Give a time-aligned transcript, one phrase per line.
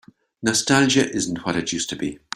[0.41, 2.17] Nostalgia isn't what it used to be.